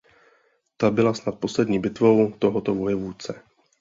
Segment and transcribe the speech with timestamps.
[0.77, 3.43] Ta byla snad poslední bitvou tohoto vojevůdce.